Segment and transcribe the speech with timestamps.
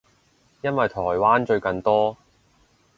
[0.63, 2.17] 因為台灣最近多